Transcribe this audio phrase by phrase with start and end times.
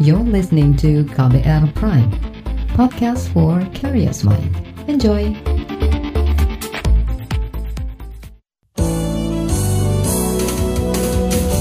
[0.00, 2.10] You're listening to KBR Prime,
[2.74, 4.50] podcast for curious mind.
[4.90, 5.30] Enjoy!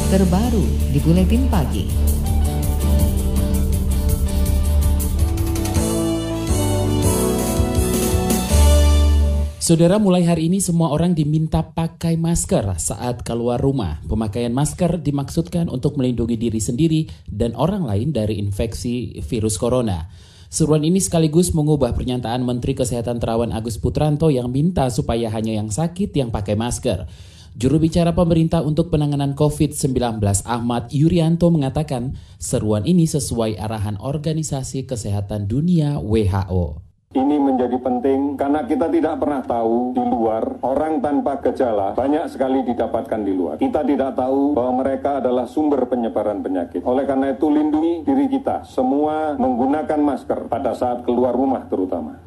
[0.09, 2.12] Terbaru di Buletin Pagi.
[9.63, 14.03] Saudara, mulai hari ini semua orang diminta pakai masker saat keluar rumah.
[14.11, 20.11] Pemakaian masker dimaksudkan untuk melindungi diri sendiri dan orang lain dari infeksi virus corona.
[20.51, 25.71] Seruan ini sekaligus mengubah pernyataan Menteri Kesehatan Terawan Agus Putranto yang minta supaya hanya yang
[25.71, 27.07] sakit yang pakai masker.
[27.55, 29.95] Juru bicara pemerintah untuk penanganan COVID-19
[30.43, 36.82] Ahmad Yuryanto mengatakan seruan ini sesuai arahan Organisasi Kesehatan Dunia WHO.
[37.13, 42.65] Ini menjadi penting karena kita tidak pernah tahu di luar orang tanpa gejala banyak sekali
[42.65, 43.61] didapatkan di luar.
[43.61, 46.81] Kita tidak tahu bahwa mereka adalah sumber penyebaran penyakit.
[46.81, 52.17] Oleh karena itu lindungi diri kita semua menggunakan masker pada saat keluar rumah terutama.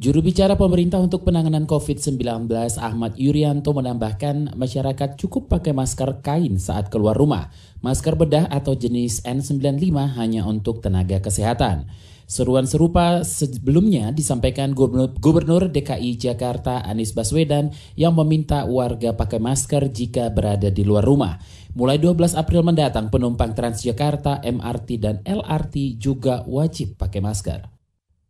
[0.00, 2.48] Juru bicara pemerintah untuk penanganan COVID-19
[2.80, 7.52] Ahmad Yuryanto menambahkan masyarakat cukup pakai masker kain saat keluar rumah.
[7.84, 11.92] Masker bedah atau jenis N95 hanya untuk tenaga kesehatan.
[12.30, 14.70] Seruan serupa sebelumnya disampaikan
[15.18, 21.42] Gubernur DKI Jakarta Anies Baswedan yang meminta warga pakai masker jika berada di luar rumah.
[21.74, 27.66] Mulai 12 April mendatang penumpang Transjakarta, MRT, dan LRT juga wajib pakai masker.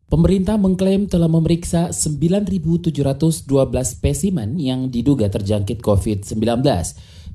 [0.08, 3.46] Pemerintah mengklaim telah memeriksa 9.712
[3.84, 6.40] spesimen yang diduga terjangkit COVID-19.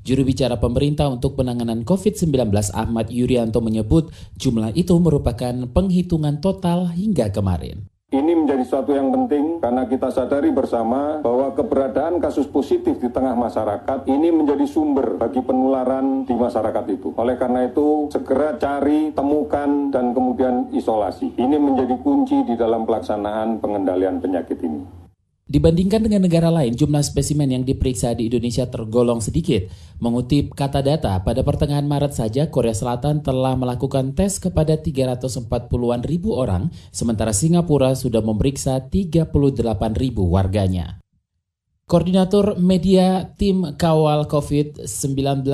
[0.06, 7.34] Juru bicara pemerintah untuk penanganan COVID-19 Ahmad Yuryanto menyebut jumlah itu merupakan penghitungan total hingga
[7.34, 7.90] kemarin.
[8.14, 13.34] Ini menjadi suatu yang penting karena kita sadari bersama bahwa keberadaan kasus positif di tengah
[13.34, 17.10] masyarakat ini menjadi sumber bagi penularan di masyarakat itu.
[17.18, 21.34] Oleh karena itu, segera cari, temukan, dan kemudian isolasi.
[21.34, 25.05] Ini menjadi kunci di dalam pelaksanaan pengendalian penyakit ini.
[25.46, 29.70] Dibandingkan dengan negara lain, jumlah spesimen yang diperiksa di Indonesia tergolong sedikit.
[30.02, 36.34] Mengutip kata data, pada pertengahan Maret saja Korea Selatan telah melakukan tes kepada 340-an ribu
[36.34, 39.30] orang, sementara Singapura sudah memeriksa 38
[39.94, 40.98] ribu warganya.
[41.86, 45.46] Koordinator Media Tim Kawal COVID-19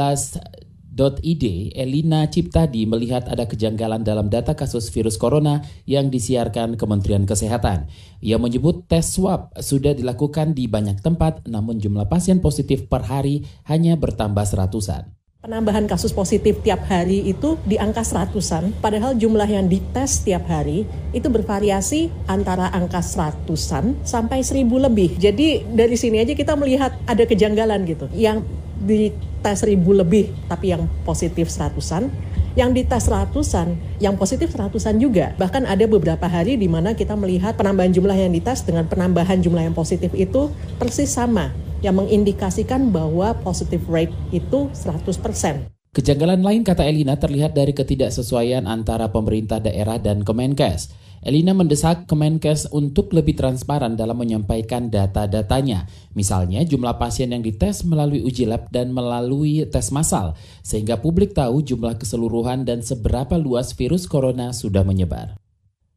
[0.93, 7.89] .id, Elina Ciptadi melihat ada kejanggalan dalam data kasus virus corona yang disiarkan Kementerian Kesehatan.
[8.21, 13.49] Ia menyebut tes swab sudah dilakukan di banyak tempat, namun jumlah pasien positif per hari
[13.67, 15.23] hanya bertambah seratusan.
[15.43, 20.87] Penambahan kasus positif tiap hari itu di angka seratusan, padahal jumlah yang dites tiap hari
[21.11, 25.19] itu bervariasi antara angka seratusan sampai seribu lebih.
[25.19, 28.07] Jadi dari sini aja kita melihat ada kejanggalan gitu.
[28.15, 28.47] Yang
[28.79, 29.13] di
[29.43, 32.09] tes seribu lebih tapi yang positif seratusan
[32.53, 35.33] yang di tes ratusan, yang positif ratusan juga.
[35.41, 39.73] Bahkan ada beberapa hari di mana kita melihat penambahan jumlah yang dites dengan penambahan jumlah
[39.73, 41.49] yang positif itu persis sama,
[41.81, 45.82] yang mengindikasikan bahwa positive rate itu 100%.
[45.93, 50.89] Kejanggalan lain kata Elina terlihat dari ketidaksesuaian antara pemerintah daerah dan Kemenkes.
[51.21, 55.85] Elina mendesak Kemenkes untuk lebih transparan dalam menyampaikan data-datanya.
[56.17, 60.33] Misalnya jumlah pasien yang dites melalui uji lab dan melalui tes massal,
[60.65, 65.42] sehingga publik tahu jumlah keseluruhan dan seberapa luas virus corona sudah menyebar.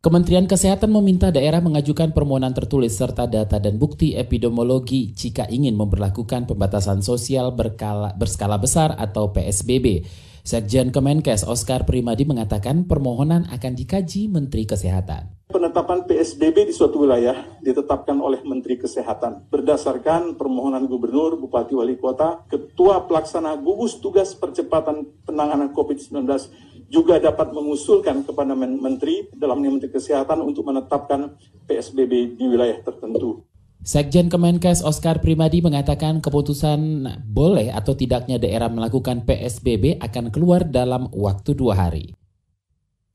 [0.05, 6.45] Kementerian Kesehatan meminta daerah mengajukan permohonan tertulis serta data dan bukti epidemiologi jika ingin memperlakukan
[6.45, 10.05] pembatasan sosial berkala, berskala besar atau PSBB.
[10.45, 15.49] Sekjen Kemenkes Oscar Primadi mengatakan permohonan akan dikaji Menteri Kesehatan.
[15.49, 22.45] Penetapan PSBB di suatu wilayah ditetapkan oleh Menteri Kesehatan berdasarkan permohonan Gubernur, Bupati, Wali Kota,
[22.45, 26.13] Ketua Pelaksana Gugus Tugas Percepatan Penanganan COVID-19
[26.89, 31.33] juga dapat mengusulkan kepada Menteri dalam Menteri Kesehatan untuk menetapkan
[31.65, 33.45] PSBB di wilayah tertentu.
[33.85, 41.05] Sekjen Kemenkes Oscar Primadi mengatakan keputusan boleh atau tidaknya daerah melakukan PSBB akan keluar dalam
[41.13, 42.17] waktu dua hari.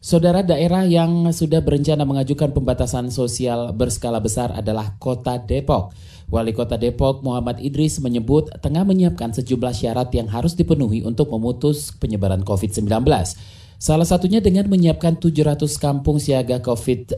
[0.00, 5.92] Saudara daerah yang sudah berencana mengajukan pembatasan sosial berskala besar adalah Kota Depok.
[6.30, 11.92] Wali Kota Depok Muhammad Idris menyebut tengah menyiapkan sejumlah syarat yang harus dipenuhi untuk memutus
[11.98, 12.88] penyebaran COVID-19.
[13.80, 17.16] Salah satunya dengan menyiapkan 700 kampung siaga COVID-19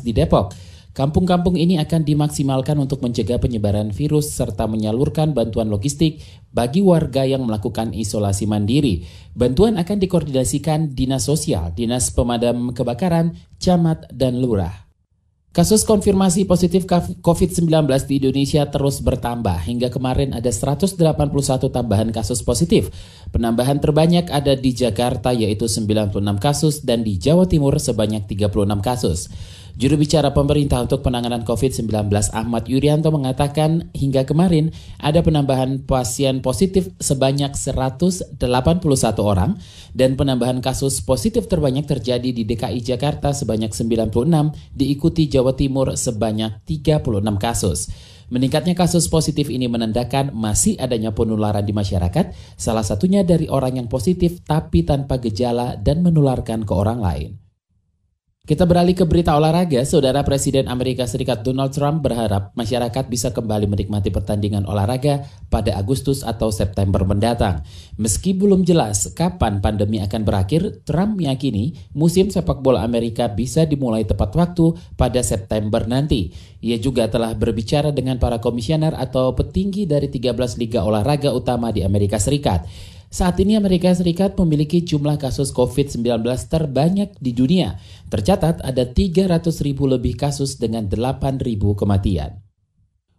[0.00, 0.56] di Depok.
[0.96, 6.24] Kampung-kampung ini akan dimaksimalkan untuk mencegah penyebaran virus serta menyalurkan bantuan logistik
[6.56, 9.04] bagi warga yang melakukan isolasi mandiri.
[9.36, 14.89] Bantuan akan dikoordinasikan Dinas Sosial, Dinas Pemadam Kebakaran, Camat, dan Lurah.
[15.50, 16.86] Kasus konfirmasi positif
[17.26, 17.66] COVID-19
[18.06, 19.58] di Indonesia terus bertambah.
[19.66, 20.94] Hingga kemarin ada 181
[21.74, 22.94] tambahan kasus positif.
[23.34, 29.26] Penambahan terbanyak ada di Jakarta yaitu 96 kasus dan di Jawa Timur sebanyak 36 kasus.
[29.80, 31.88] Juru bicara pemerintah untuk penanganan COVID-19
[32.36, 38.36] Ahmad Yuryanto mengatakan hingga kemarin ada penambahan pasien positif sebanyak 181
[39.24, 39.56] orang
[39.96, 44.12] dan penambahan kasus positif terbanyak terjadi di DKI Jakarta sebanyak 96
[44.76, 47.00] diikuti Jawa Timur sebanyak 36
[47.40, 47.88] kasus.
[48.28, 53.88] Meningkatnya kasus positif ini menandakan masih adanya penularan di masyarakat, salah satunya dari orang yang
[53.88, 57.49] positif tapi tanpa gejala dan menularkan ke orang lain.
[58.50, 59.86] Kita beralih ke berita olahraga.
[59.86, 66.26] Saudara Presiden Amerika Serikat Donald Trump berharap masyarakat bisa kembali menikmati pertandingan olahraga pada Agustus
[66.26, 67.62] atau September mendatang.
[67.94, 74.02] Meski belum jelas kapan pandemi akan berakhir, Trump meyakini musim sepak bola Amerika bisa dimulai
[74.02, 76.34] tepat waktu pada September nanti.
[76.58, 81.86] Ia juga telah berbicara dengan para komisioner atau petinggi dari 13 liga olahraga utama di
[81.86, 82.66] Amerika Serikat.
[83.10, 87.74] Saat ini Amerika Serikat memiliki jumlah kasus COVID-19 terbanyak di dunia.
[88.06, 92.38] Tercatat ada 300 ribu lebih kasus dengan 8 ribu kematian.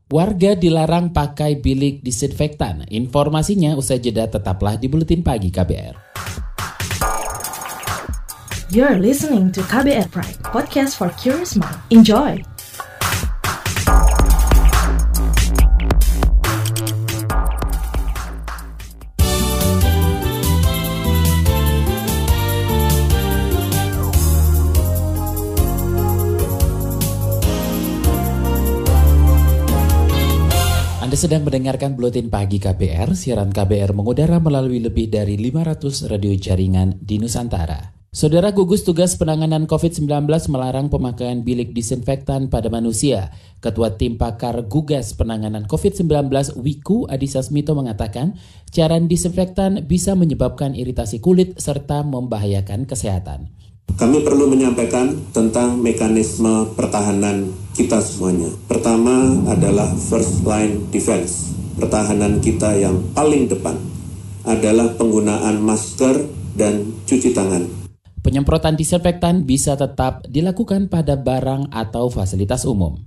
[0.07, 2.87] Warga dilarang pakai bilik disinfektan.
[2.87, 5.95] Informasinya usai jeda tetaplah di Buletin Pagi KBR.
[8.71, 11.75] You're listening to KBR Pride, podcast for curious mind.
[11.91, 12.39] Enjoy!
[31.15, 37.19] Sedang mendengarkan Buletin Pagi KBR, siaran KBR mengudara melalui lebih dari 500 radio jaringan di
[37.19, 38.01] Nusantara.
[38.11, 43.31] Saudara gugus tugas penanganan COVID-19 melarang pemakaian bilik disinfektan pada manusia.
[43.63, 46.27] Ketua Tim Pakar Gugas Penanganan COVID-19
[46.59, 48.35] Wiku Adhisa Smito mengatakan,
[48.67, 53.47] cairan disinfektan bisa menyebabkan iritasi kulit serta membahayakan kesehatan.
[53.95, 58.51] Kami perlu menyampaikan tentang mekanisme pertahanan kita semuanya.
[58.67, 61.55] Pertama adalah first line defense.
[61.79, 63.79] Pertahanan kita yang paling depan
[64.43, 66.27] adalah penggunaan masker
[66.57, 67.63] dan cuci tangan.
[68.21, 73.01] Penyemprotan disinfektan bisa tetap dilakukan pada barang atau fasilitas umum.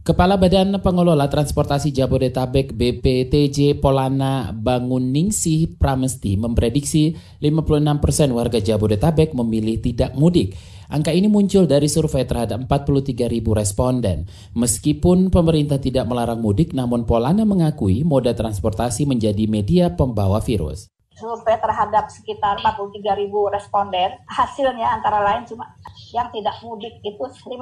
[0.00, 7.12] Kepala Badan Pengelola Transportasi Jabodetabek BPTJ Polana Banguningsih Pramesti memprediksi
[7.44, 10.56] 56% persen warga Jabodetabek memilih tidak mudik.
[10.90, 14.26] Angka ini muncul dari survei terhadap 43 ribu responden.
[14.58, 20.90] Meskipun pemerintah tidak melarang mudik, namun Polana mengakui moda transportasi menjadi media pembawa virus
[21.20, 25.68] survei terhadap sekitar 43 ribu responden, hasilnya antara lain cuma
[26.16, 27.52] yang tidak mudik itu 56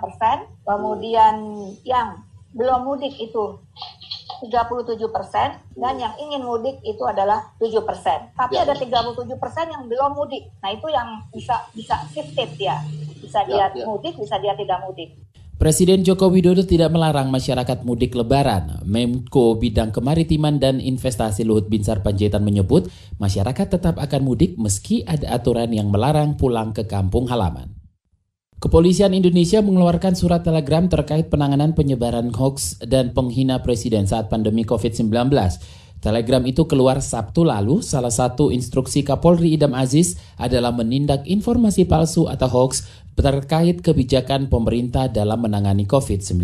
[0.00, 1.34] persen, kemudian
[1.84, 2.24] yang
[2.56, 3.60] belum mudik itu
[4.42, 8.34] 37 persen, dan yang ingin mudik itu adalah 7 persen.
[8.34, 8.66] Tapi ya.
[8.66, 10.50] ada 37 persen yang belum mudik.
[10.58, 12.82] Nah itu yang bisa bisa shifted ya.
[13.22, 13.86] Bisa ya, dia ya.
[13.86, 15.14] mudik, bisa dia tidak mudik.
[15.62, 18.82] Presiden Joko Widodo tidak melarang masyarakat mudik lebaran.
[18.82, 22.90] Menko Bidang Kemaritiman dan Investasi Luhut Binsar Panjaitan menyebut
[23.22, 27.81] masyarakat tetap akan mudik meski ada aturan yang melarang pulang ke kampung halaman.
[28.62, 35.10] Kepolisian Indonesia mengeluarkan surat telegram terkait penanganan penyebaran hoax dan penghina presiden saat pandemi COVID-19.
[35.98, 37.82] Telegram itu keluar Sabtu lalu.
[37.82, 42.86] Salah satu instruksi Kapolri Idam Aziz adalah menindak informasi palsu atau hoax
[43.18, 46.38] terkait kebijakan pemerintah dalam menangani COVID-19.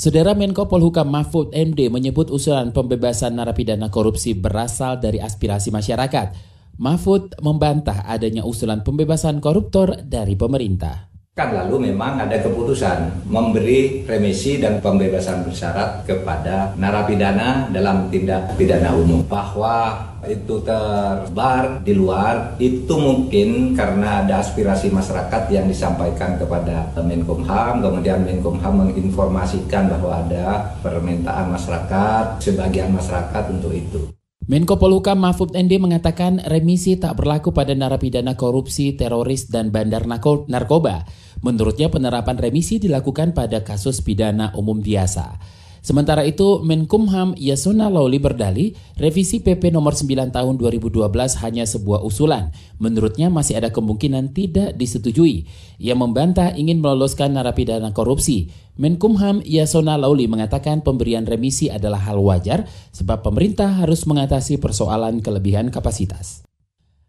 [0.00, 6.55] Saudara Menko Polhukam Mahfud MD menyebut usulan pembebasan narapidana korupsi berasal dari aspirasi masyarakat.
[6.76, 11.08] Mahfud membantah adanya usulan pembebasan koruptor dari pemerintah.
[11.36, 18.92] Kan lalu memang ada keputusan memberi remisi dan pembebasan bersyarat kepada narapidana dalam tindak pidana
[18.96, 19.20] umum.
[19.24, 27.84] Bahwa itu terbar di luar itu mungkin karena ada aspirasi masyarakat yang disampaikan kepada Menkumham.
[27.84, 34.15] Kemudian Menkumham menginformasikan bahwa ada permintaan masyarakat sebagian masyarakat untuk itu
[34.46, 41.02] Menko Polhukam Mahfud ND mengatakan remisi tak berlaku pada narapidana korupsi, teroris, dan bandar narkoba.
[41.42, 45.55] Menurutnya penerapan remisi dilakukan pada kasus pidana umum biasa.
[45.86, 50.98] Sementara itu, Menkumham Yasona Lawli berdali, revisi PP nomor 9 tahun 2012
[51.46, 52.50] hanya sebuah usulan.
[52.82, 55.46] Menurutnya masih ada kemungkinan tidak disetujui.
[55.78, 58.50] Ia membantah ingin meloloskan narapidana korupsi.
[58.74, 65.70] Menkumham Yasona Lawli mengatakan pemberian remisi adalah hal wajar sebab pemerintah harus mengatasi persoalan kelebihan
[65.70, 66.45] kapasitas.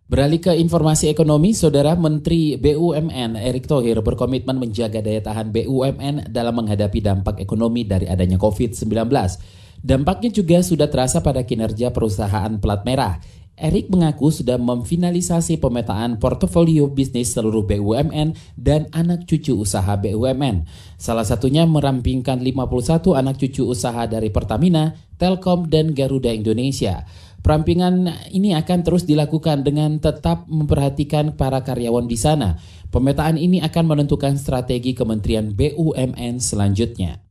[0.08, 6.56] Beralih ke informasi ekonomi, Saudara Menteri BUMN Erick Thohir berkomitmen menjaga daya tahan BUMN dalam
[6.56, 8.88] menghadapi dampak ekonomi dari adanya COVID-19.
[9.84, 13.20] Dampaknya juga sudah terasa pada kinerja perusahaan pelat merah.
[13.60, 20.64] Erick mengaku sudah memfinalisasi pemetaan portofolio bisnis seluruh BUMN dan anak cucu usaha BUMN.
[20.96, 27.04] Salah satunya merampingkan 51 anak cucu usaha dari Pertamina, Telkom, dan Garuda Indonesia.
[27.48, 32.60] Perampingan ini akan terus dilakukan dengan tetap memperhatikan para karyawan di sana.
[32.92, 37.24] Pemetaan ini akan menentukan strategi Kementerian BUMN selanjutnya.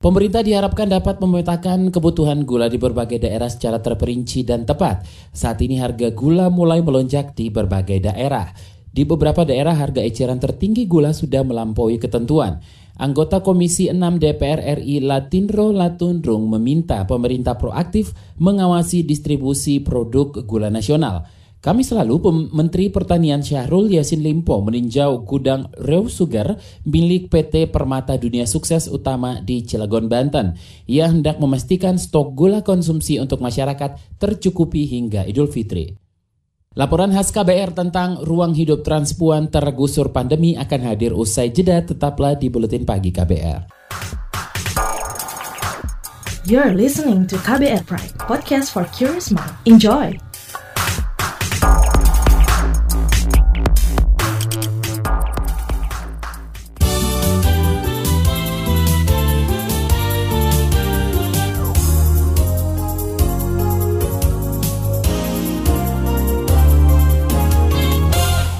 [0.00, 5.04] Pemerintah diharapkan dapat memetakan kebutuhan gula di berbagai daerah secara terperinci dan tepat.
[5.36, 8.48] Saat ini harga gula mulai melonjak di berbagai daerah.
[8.88, 12.64] Di beberapa daerah harga eceran tertinggi gula sudah melampaui ketentuan.
[12.98, 18.10] Anggota Komisi 6 DPR RI Latinro Latundrung meminta pemerintah proaktif
[18.42, 21.22] mengawasi distribusi produk gula nasional.
[21.62, 28.50] Kami selalu Menteri Pertanian Syahrul Yasin Limpo meninjau gudang Rew Sugar milik PT Permata Dunia
[28.50, 30.58] Sukses Utama di Cilegon, Banten.
[30.90, 36.07] Ia hendak memastikan stok gula konsumsi untuk masyarakat tercukupi hingga Idul Fitri.
[36.76, 42.52] Laporan khas KBR tentang ruang hidup transpuan tergusur pandemi akan hadir usai jeda tetaplah di
[42.52, 43.60] Buletin Pagi KBR.
[46.44, 49.52] You're listening to KBR Pride, podcast for curious mind.
[49.64, 50.27] Enjoy!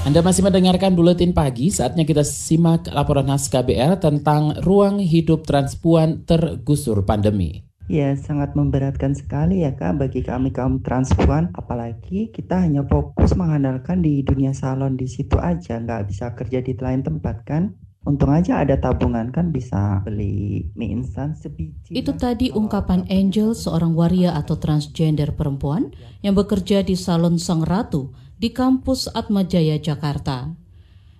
[0.09, 6.25] Anda masih mendengarkan Buletin Pagi, saatnya kita simak laporan khas KBR tentang ruang hidup transpuan
[6.25, 7.61] tergusur pandemi.
[7.85, 11.53] Ya, sangat memberatkan sekali ya Kak bagi kami kaum transpuan.
[11.53, 16.73] Apalagi kita hanya fokus mengandalkan di dunia salon di situ aja, nggak bisa kerja di
[16.73, 17.77] lain tempat kan.
[18.09, 21.93] Untung aja ada tabungan kan bisa beli mie instan sebiji.
[21.93, 25.93] Itu tadi ungkapan Angel, seorang waria atau transgender perempuan
[26.25, 30.55] yang bekerja di salon Sang Ratu di kampus Atmajaya, Jakarta.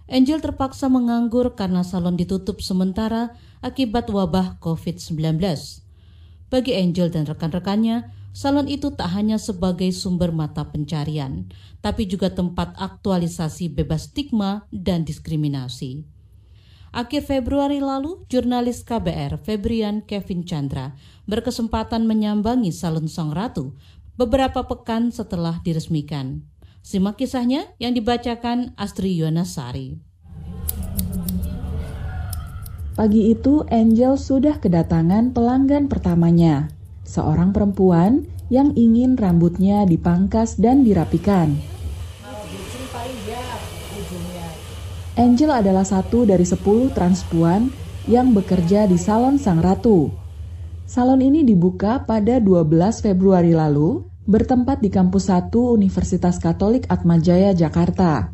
[0.08, 5.38] Angel terpaksa menganggur karena salon ditutup sementara akibat wabah COVID-19.
[6.50, 11.52] Bagi Angel dan rekan-rekannya, salon itu tak hanya sebagai sumber mata pencarian,
[11.84, 16.08] tapi juga tempat aktualisasi bebas stigma dan diskriminasi.
[16.90, 20.98] Akhir Februari lalu, jurnalis KBR Febrian Kevin Chandra
[21.30, 23.78] berkesempatan menyambangi Salon Sang Ratu
[24.18, 26.50] beberapa pekan setelah diresmikan.
[26.80, 30.00] Simak kisahnya yang dibacakan Astri Yonasari.
[33.00, 36.68] Pagi itu Angel sudah kedatangan pelanggan pertamanya,
[37.08, 41.56] seorang perempuan yang ingin rambutnya dipangkas dan dirapikan.
[45.20, 47.72] Angel adalah satu dari sepuluh transpuan
[48.08, 50.12] yang bekerja di Salon Sang Ratu.
[50.90, 58.30] Salon ini dibuka pada 12 Februari lalu bertempat di kampus 1 Universitas Katolik Atmajaya, Jakarta.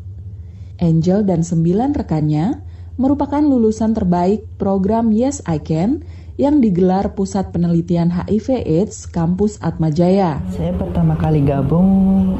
[0.75, 2.59] Angel dan sembilan rekannya
[2.99, 6.03] merupakan lulusan terbaik program Yes I Can
[6.35, 10.43] yang digelar Pusat Penelitian HIV AIDS Kampus Atmajaya.
[10.51, 11.87] Saya pertama kali gabung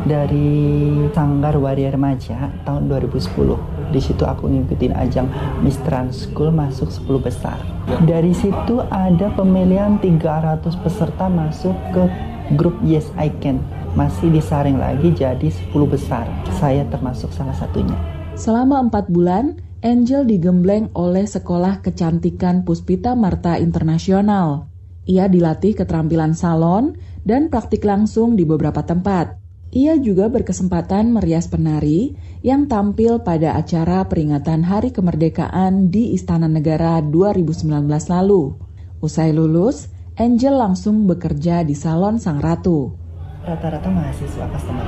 [0.04, 3.96] dari Sanggar Waria Remaja tahun 2010.
[3.96, 5.32] Di situ aku ngikutin ajang
[5.64, 7.56] Miss Trans School masuk 10 besar.
[8.04, 13.64] Dari situ ada pemilihan 300 peserta masuk ke grup Yes I Can
[13.98, 16.30] masih disaring lagi jadi 10 besar.
[16.62, 17.96] Saya termasuk salah satunya.
[18.36, 24.66] Selama empat bulan, Angel digembleng oleh Sekolah Kecantikan Puspita Marta Internasional.
[25.06, 29.38] Ia dilatih keterampilan salon dan praktik langsung di beberapa tempat.
[29.76, 37.04] Ia juga berkesempatan merias penari yang tampil pada acara peringatan Hari Kemerdekaan di Istana Negara
[37.06, 38.58] 2019 lalu.
[39.06, 42.96] Usai lulus, Angel langsung bekerja di salon Sang Ratu.
[43.44, 44.88] Rata-rata mahasiswa customer.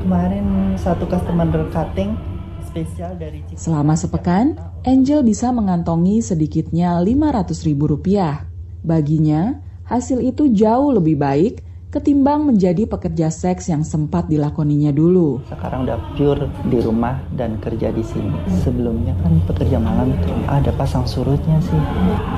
[0.00, 2.16] Kemarin satu customer cutting
[2.64, 3.60] spesial dari Cipta.
[3.60, 4.56] Selama sepekan,
[4.88, 8.48] Angel bisa mengantongi sedikitnya 500 ribu rupiah.
[8.80, 9.60] Baginya,
[9.92, 15.38] hasil itu jauh lebih baik ketimbang menjadi pekerja seks yang sempat dilakoninya dulu.
[15.46, 18.34] Sekarang udah pure di rumah dan kerja di sini.
[18.66, 21.78] Sebelumnya kan pekerja malam itu ada pasang surutnya sih.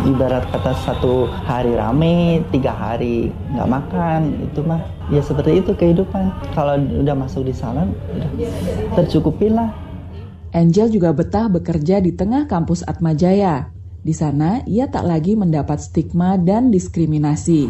[0.04, 6.28] Ibarat kata satu hari rame, tiga hari nggak makan, itu mah ya seperti itu kehidupan.
[6.52, 8.30] Kalau udah masuk di salon, udah
[9.00, 9.72] tercukupi lah.
[10.52, 13.68] Angel juga betah bekerja di tengah kampus Atmajaya.
[14.08, 17.68] Di sana, ia tak lagi mendapat stigma dan diskriminasi.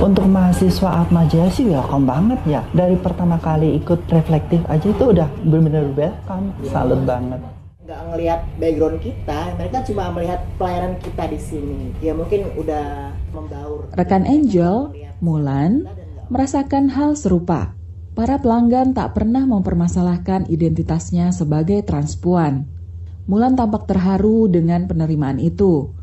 [0.00, 2.64] Untuk mahasiswa Atma Jaya sih welcome banget ya.
[2.72, 6.56] Dari pertama kali ikut reflektif aja itu udah benar-benar welcome.
[6.72, 7.44] Salut banget
[7.82, 11.80] nggak ngelihat background kita, mereka cuma melihat pelayanan kita di sini.
[12.00, 13.92] Ya mungkin udah membaur.
[13.92, 15.84] Rekan Angel, Mulan,
[16.32, 17.76] merasakan hal serupa.
[18.16, 22.64] Para pelanggan tak pernah mempermasalahkan identitasnya sebagai transpuan.
[23.22, 25.94] Mulan tampak terharu dengan penerimaan itu.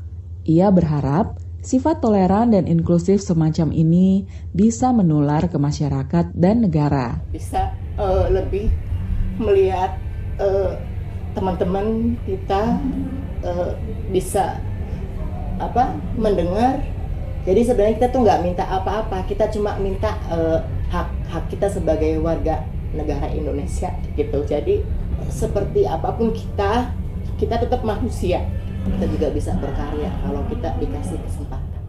[0.48, 4.24] Ia berharap sifat toleran dan inklusif semacam ini
[4.56, 7.20] bisa menular ke masyarakat dan negara.
[7.36, 8.72] Bisa uh, lebih
[9.36, 10.00] melihat
[10.40, 10.80] uh,
[11.36, 12.80] teman-teman kita
[13.44, 13.76] uh,
[14.16, 14.56] bisa
[15.60, 16.80] apa mendengar.
[17.44, 22.16] Jadi sebenarnya kita tuh nggak minta apa-apa, kita cuma minta uh, hak hak kita sebagai
[22.24, 22.64] warga
[22.96, 24.40] negara Indonesia gitu.
[24.48, 24.88] Jadi
[25.28, 26.96] seperti apa pun kita
[27.40, 28.44] kita tetap manusia.
[28.84, 31.80] Kita juga bisa berkarya kalau kita dikasih kesempatan.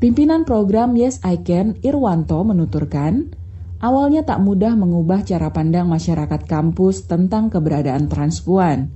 [0.00, 3.36] Pimpinan program Yes I Can Irwanto menuturkan,
[3.84, 8.88] awalnya tak mudah mengubah cara pandang masyarakat kampus tentang keberadaan transpuan.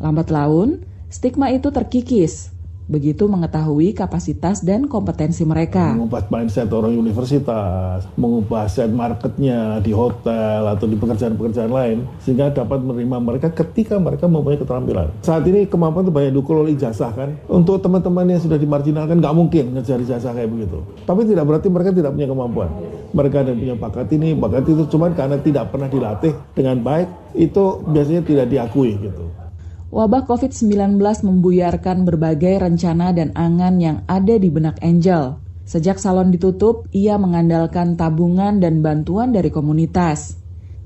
[0.00, 2.54] Lambat laun, stigma itu terkikis
[2.90, 5.94] begitu mengetahui kapasitas dan kompetensi mereka.
[5.94, 12.82] Mengubah mindset orang universitas, mengubah set marketnya di hotel atau di pekerjaan-pekerjaan lain, sehingga dapat
[12.82, 15.14] menerima mereka ketika mereka mempunyai keterampilan.
[15.22, 17.38] Saat ini kemampuan itu banyak dukul oleh ijazah kan.
[17.46, 20.82] Untuk teman-teman yang sudah dimarginalkan nggak mungkin ngejar ijazah kayak begitu.
[21.06, 22.70] Tapi tidak berarti mereka tidak punya kemampuan.
[23.14, 27.06] Mereka ada punya bakat ini, bakat itu, cuman karena tidak pernah dilatih dengan baik,
[27.38, 29.30] itu biasanya tidak diakui gitu.
[29.90, 35.42] Wabah COVID-19 membuyarkan berbagai rencana dan angan yang ada di benak Angel.
[35.66, 40.39] Sejak salon ditutup, ia mengandalkan tabungan dan bantuan dari komunitas.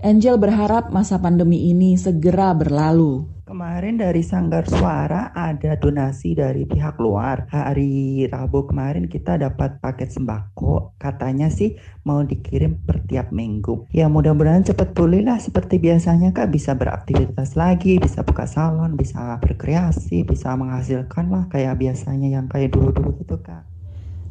[0.05, 3.25] Angel berharap masa pandemi ini segera berlalu.
[3.49, 7.49] Kemarin dari Sanggar Suara ada donasi dari pihak luar.
[7.49, 10.93] Hari Rabu kemarin kita dapat paket sembako.
[11.01, 13.89] Katanya sih mau dikirim per tiap minggu.
[13.97, 16.53] Ya mudah-mudahan cepat pulih lah seperti biasanya Kak.
[16.53, 22.77] Bisa beraktivitas lagi, bisa buka salon, bisa berkreasi, bisa menghasilkan lah kayak biasanya yang kayak
[22.77, 23.65] dulu-dulu gitu Kak.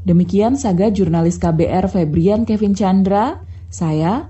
[0.05, 3.41] Demikian saga jurnalis KBR Febrian Kevin Chandra,
[3.73, 4.29] saya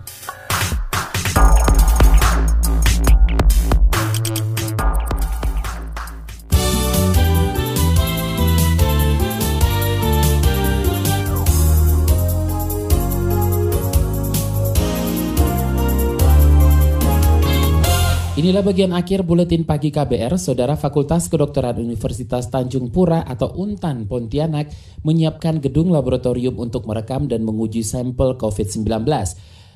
[18.41, 20.33] Inilah bagian akhir buletin pagi KBR.
[20.41, 24.73] Saudara Fakultas Kedokteran Universitas Tanjung Pura atau UNTAN Pontianak
[25.05, 29.05] menyiapkan gedung laboratorium untuk merekam dan menguji sampel COVID-19.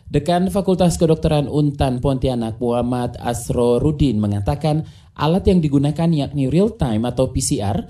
[0.09, 4.81] Dekan Fakultas Kedokteran UNTAN Pontianak Muhammad Asro Rudin mengatakan
[5.13, 7.85] alat yang digunakan yakni real time atau PCR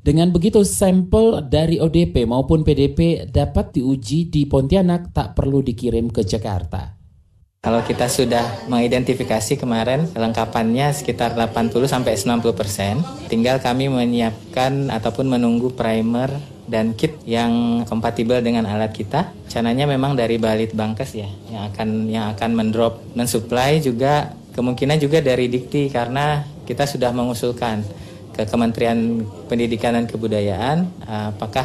[0.00, 6.24] dengan begitu sampel dari ODP maupun PDP dapat diuji di Pontianak tak perlu dikirim ke
[6.24, 7.03] Jakarta.
[7.64, 13.00] Kalau kita sudah mengidentifikasi kemarin kelengkapannya sekitar 80 sampai 90 persen,
[13.32, 16.28] tinggal kami menyiapkan ataupun menunggu primer
[16.68, 19.32] dan kit yang kompatibel dengan alat kita.
[19.48, 25.24] Cananya memang dari Balit Bangkes ya, yang akan yang akan mendrop, mensuplai juga kemungkinan juga
[25.24, 27.80] dari Dikti karena kita sudah mengusulkan
[28.36, 30.84] ke Kementerian Pendidikan dan Kebudayaan
[31.32, 31.64] apakah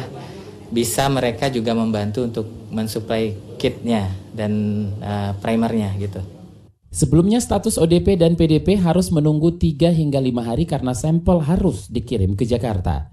[0.72, 4.52] bisa mereka juga membantu untuk mensuplai kitnya dan
[5.04, 6.24] uh, primernya gitu.
[6.90, 12.34] Sebelumnya status ODP dan PDP harus menunggu 3 hingga 5 hari karena sampel harus dikirim
[12.34, 13.12] ke Jakarta.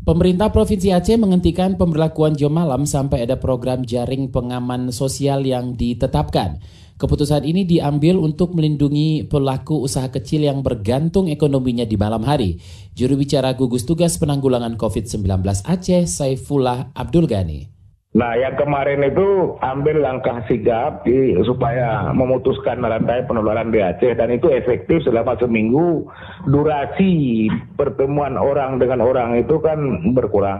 [0.00, 6.64] Pemerintah Provinsi Aceh menghentikan pemberlakuan jam malam sampai ada program jaring pengaman sosial yang ditetapkan.
[6.96, 12.56] Keputusan ini diambil untuk melindungi pelaku usaha kecil yang bergantung ekonominya di malam hari.
[12.96, 15.28] Juru bicara gugus tugas penanggulangan COVID-19
[15.68, 17.69] Aceh, Saifullah Abdul Ghani.
[18.10, 24.34] Nah, yang kemarin itu ambil langkah sigap di, supaya memutuskan rantai penularan di Aceh dan
[24.34, 26.10] itu efektif selama seminggu.
[26.50, 27.46] Durasi
[27.78, 30.58] pertemuan orang dengan orang itu kan berkurang.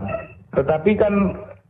[0.55, 1.15] Tetapi kan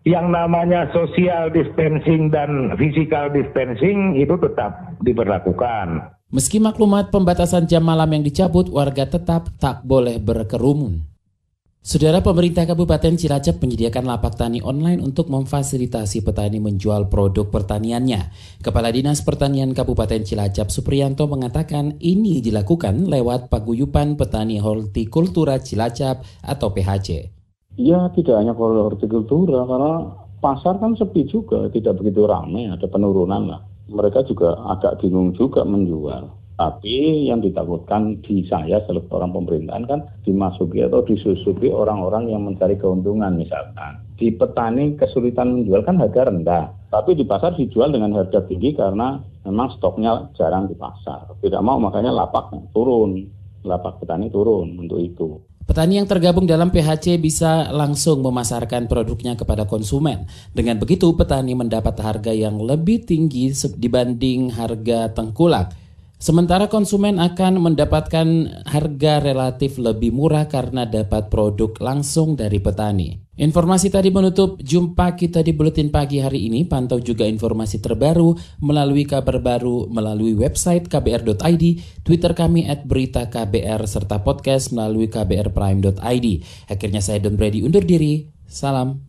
[0.05, 6.13] yang namanya social distancing dan physical distancing itu tetap diberlakukan.
[6.29, 11.10] Meski maklumat pembatasan jam malam yang dicabut, warga tetap tak boleh berkerumun.
[11.81, 18.37] Saudara pemerintah Kabupaten Cilacap menyediakan lapak tani online untuk memfasilitasi petani menjual produk pertaniannya.
[18.61, 26.69] Kepala Dinas Pertanian Kabupaten Cilacap Supriyanto mengatakan ini dilakukan lewat paguyupan petani hortikultura Cilacap atau
[26.69, 27.33] PHC.
[27.81, 33.65] Ya tidak hanya hortikultura karena pasar kan sepi juga, tidak begitu ramai, ada penurunan lah.
[33.89, 36.40] Mereka juga agak bingung juga menjual.
[36.61, 42.77] Tapi yang ditakutkan di saya selalu orang pemerintahan kan dimasuki atau disusupi orang-orang yang mencari
[42.77, 44.05] keuntungan misalkan.
[44.21, 46.69] Di petani kesulitan menjual kan harga rendah.
[46.93, 49.17] Tapi di pasar dijual dengan harga tinggi karena
[49.49, 51.33] memang stoknya jarang di pasar.
[51.41, 53.25] Tidak mau makanya lapak turun.
[53.65, 55.41] Lapak petani turun untuk itu.
[55.65, 60.29] Petani yang tergabung dalam PHC bisa langsung memasarkan produknya kepada konsumen.
[60.53, 63.49] Dengan begitu, petani mendapat harga yang lebih tinggi
[63.81, 65.90] dibanding harga tengkulak.
[66.21, 68.29] Sementara konsumen akan mendapatkan
[68.69, 73.17] harga relatif lebih murah karena dapat produk langsung dari petani.
[73.41, 76.69] Informasi tadi menutup jumpa kita di Buletin Pagi hari ini.
[76.69, 81.65] Pantau juga informasi terbaru melalui kabar baru melalui website kbr.id,
[82.05, 86.27] Twitter kami at berita KBR, serta podcast melalui kbrprime.id.
[86.69, 88.29] Akhirnya saya Don Brady undur diri.
[88.45, 89.09] Salam.